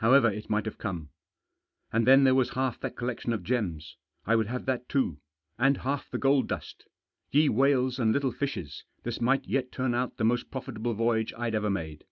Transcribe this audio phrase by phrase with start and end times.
[0.00, 1.10] However it might have come.
[1.92, 5.20] And then there was half that collection of gems— I would have that too.
[5.58, 6.86] And half the gold dust
[7.30, 8.84] Ye whales and little fishes!
[9.02, 12.06] this might yet turn out the most profitable voyage I'd ever made.